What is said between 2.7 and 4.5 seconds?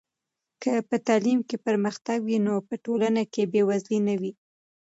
ټولنه کې بې وزلي نه وي.